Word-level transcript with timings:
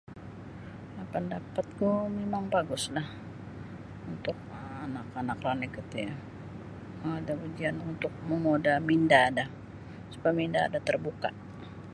Pandapatku 1.13 1.87
mimang 2.17 2.45
baguslah 2.53 3.05
untuk 4.11 4.33
anak-anak 4.85 5.37
ranik 5.45 5.71
roti 5.77 6.01
ada 7.17 7.33
ujian 7.45 7.75
untuk 7.89 8.13
minda 8.89 9.21
do 9.37 9.43
supaya 10.13 10.33
minda 10.41 10.61
do 10.73 10.79
tarbuka'. 10.87 11.35